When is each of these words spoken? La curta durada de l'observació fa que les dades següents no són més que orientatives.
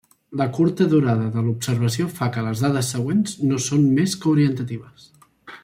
La 0.39 0.45
curta 0.57 0.85
durada 0.93 1.27
de 1.35 1.43
l'observació 1.47 2.07
fa 2.19 2.29
que 2.37 2.45
les 2.47 2.63
dades 2.65 2.89
següents 2.95 3.37
no 3.51 3.61
són 3.67 3.85
més 3.99 4.17
que 4.23 4.31
orientatives. 4.35 5.09